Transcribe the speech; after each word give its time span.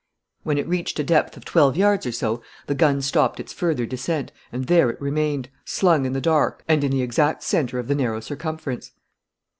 When 0.41 0.57
it 0.57 0.67
reached 0.67 0.97
a 0.99 1.03
depth 1.03 1.37
of 1.37 1.45
twelve 1.45 1.77
yards 1.77 2.07
or 2.07 2.11
so, 2.11 2.41
the 2.65 2.73
gun 2.73 3.03
stopped 3.03 3.39
its 3.39 3.53
further 3.53 3.85
descent 3.85 4.31
and 4.51 4.65
there 4.65 4.89
it 4.89 4.99
remained, 4.99 5.49
slung 5.63 6.05
in 6.07 6.13
the 6.13 6.19
dark 6.19 6.63
and 6.67 6.83
in 6.83 6.89
the 6.89 7.03
exact 7.03 7.43
centre 7.43 7.77
of 7.77 7.87
the 7.87 7.93
narrow 7.93 8.19
circumference. 8.19 8.93